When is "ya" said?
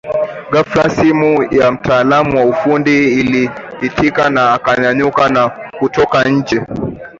1.53-1.71